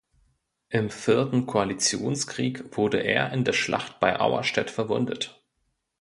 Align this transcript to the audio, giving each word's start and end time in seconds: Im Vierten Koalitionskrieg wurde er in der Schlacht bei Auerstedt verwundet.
Im 0.69 0.89
Vierten 0.89 1.45
Koalitionskrieg 1.45 2.75
wurde 2.75 3.01
er 3.03 3.31
in 3.33 3.43
der 3.43 3.53
Schlacht 3.53 3.99
bei 3.99 4.19
Auerstedt 4.19 4.71
verwundet. 4.71 5.39